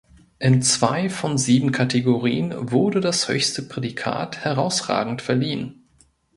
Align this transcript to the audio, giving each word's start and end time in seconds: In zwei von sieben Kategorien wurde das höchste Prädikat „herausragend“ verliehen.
In 0.39 0.63
zwei 0.63 1.11
von 1.11 1.37
sieben 1.37 1.71
Kategorien 1.71 2.55
wurde 2.71 3.01
das 3.01 3.27
höchste 3.27 3.61
Prädikat 3.61 4.43
„herausragend“ 4.43 5.21
verliehen. 5.21 5.85